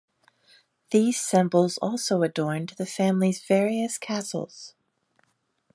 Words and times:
These 0.89 1.21
symbols 1.21 1.77
also 1.77 2.23
adorned 2.23 2.69
the 2.69 2.87
family's 2.87 3.39
various 3.39 3.99
castles. 3.99 4.73